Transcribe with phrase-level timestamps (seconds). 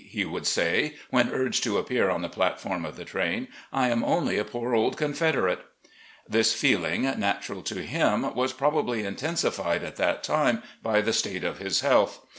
[0.09, 4.03] he would say, when urged to appear on the platform of the train; "I am
[4.03, 5.63] only a poor old Confederate!"
[6.27, 11.59] This feeling, natural to him, was probably intensified at that time by the state of
[11.59, 12.19] his health.